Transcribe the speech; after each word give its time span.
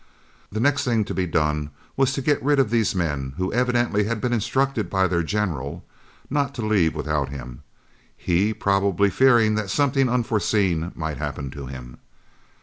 The 0.51 0.59
next 0.59 0.83
thing 0.83 1.05
to 1.05 1.13
be 1.13 1.27
done 1.27 1.69
was 1.95 2.11
to 2.13 2.23
get 2.23 2.41
rid 2.41 2.57
of 2.57 2.71
these 2.71 2.95
men, 2.95 3.33
who 3.37 3.53
evidently 3.53 4.05
had 4.05 4.19
been 4.19 4.33
instructed 4.33 4.89
by 4.89 5.05
their 5.05 5.21
"General" 5.21 5.85
not 6.27 6.55
to 6.55 6.65
leave 6.65 6.95
without 6.95 7.29
him, 7.29 7.61
he 8.17 8.51
probably 8.51 9.11
fearing 9.11 9.53
that 9.53 9.69
something 9.69 10.09
unforeseen 10.09 10.91
might 10.95 11.17
happen 11.17 11.51
to 11.51 11.67
him. 11.67 11.99